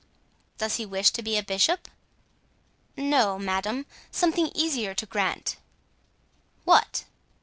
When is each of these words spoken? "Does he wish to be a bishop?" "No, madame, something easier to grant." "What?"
"Does 0.57 0.77
he 0.77 0.85
wish 0.87 1.11
to 1.11 1.21
be 1.21 1.37
a 1.37 1.43
bishop?" 1.43 1.87
"No, 2.97 3.37
madame, 3.37 3.85
something 4.09 4.47
easier 4.55 4.95
to 4.95 5.05
grant." 5.05 5.57
"What?" 6.65 7.03